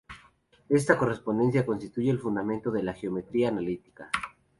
[0.69, 4.09] Esta correspondencia constituye el fundamento de la geometría analítica.